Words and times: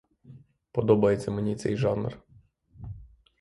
Подобається 0.71 1.31
мені 1.31 1.55
цей 1.55 1.77
жанр. 1.77 2.23